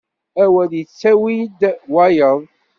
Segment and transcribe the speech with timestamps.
[0.43, 1.59] Awal ittawi-d
[1.93, 2.39] wayeḍ.